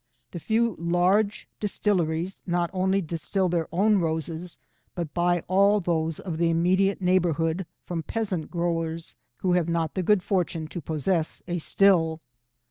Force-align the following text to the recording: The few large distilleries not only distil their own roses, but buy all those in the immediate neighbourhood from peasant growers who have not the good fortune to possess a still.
The 0.31 0.39
few 0.39 0.75
large 0.79 1.47
distilleries 1.59 2.41
not 2.47 2.71
only 2.73 3.01
distil 3.03 3.49
their 3.49 3.67
own 3.71 3.99
roses, 3.99 4.57
but 4.95 5.13
buy 5.13 5.41
all 5.47 5.79
those 5.79 6.19
in 6.19 6.37
the 6.37 6.49
immediate 6.49 7.03
neighbourhood 7.03 7.67
from 7.85 8.01
peasant 8.01 8.49
growers 8.49 9.13
who 9.41 9.53
have 9.53 9.69
not 9.69 9.93
the 9.93 10.01
good 10.01 10.23
fortune 10.23 10.65
to 10.69 10.81
possess 10.81 11.43
a 11.47 11.59
still. 11.59 12.19